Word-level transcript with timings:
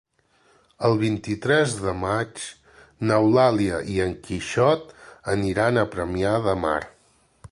El 0.87 0.95
vint-i-tres 1.01 1.75
de 1.81 1.93
maig 2.05 2.41
n'Eulàlia 3.11 3.83
i 3.97 3.99
en 4.07 4.17
Quixot 4.29 4.91
aniran 5.37 5.77
a 5.83 5.87
Premià 5.97 6.33
de 6.49 6.57
Mar. 6.67 6.77